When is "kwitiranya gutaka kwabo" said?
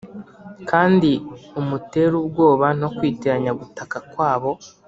2.95-4.51